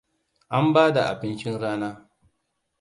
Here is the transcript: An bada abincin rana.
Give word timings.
An 0.57 0.65
bada 0.75 1.03
abincin 1.11 1.55
rana. 1.61 1.91